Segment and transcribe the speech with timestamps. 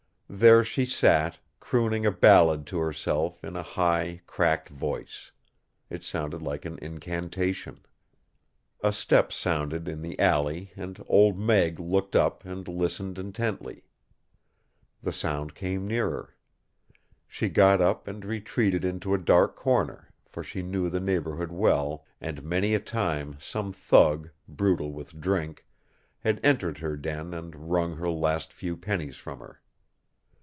[0.33, 5.29] There she sat, crooning a ballad to herself in a high, cracked voice.
[5.89, 7.81] It sounded like an incantation.
[8.81, 13.83] A step sounded in the alley and Old Meg looked up and listened intently.
[15.03, 16.33] The sound came nearer.
[17.27, 22.05] She got up and retreated into a dark corner, for she knew the neighborhood well,
[22.21, 25.65] and many a time some thug, brutal with drink,
[26.19, 29.57] had entered her den and wrung her last few pennies from her.